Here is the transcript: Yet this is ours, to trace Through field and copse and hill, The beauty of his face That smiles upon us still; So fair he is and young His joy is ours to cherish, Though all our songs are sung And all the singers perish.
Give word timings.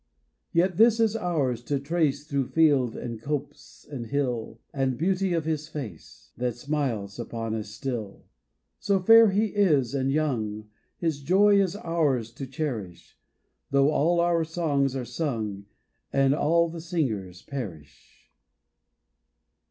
Yet 0.51 0.77
this 0.77 0.99
is 0.99 1.15
ours, 1.15 1.61
to 1.65 1.79
trace 1.79 2.25
Through 2.25 2.47
field 2.47 2.95
and 2.95 3.21
copse 3.21 3.85
and 3.87 4.07
hill, 4.07 4.59
The 4.73 4.87
beauty 4.87 5.33
of 5.33 5.45
his 5.45 5.67
face 5.67 6.31
That 6.37 6.55
smiles 6.55 7.19
upon 7.19 7.53
us 7.53 7.69
still; 7.69 8.25
So 8.79 8.99
fair 8.99 9.29
he 9.29 9.49
is 9.53 9.93
and 9.93 10.11
young 10.11 10.67
His 10.97 11.21
joy 11.21 11.61
is 11.61 11.75
ours 11.75 12.31
to 12.31 12.47
cherish, 12.47 13.15
Though 13.69 13.91
all 13.91 14.19
our 14.19 14.43
songs 14.43 14.95
are 14.95 15.05
sung 15.05 15.67
And 16.11 16.33
all 16.33 16.67
the 16.67 16.81
singers 16.81 17.43
perish. 17.43 18.31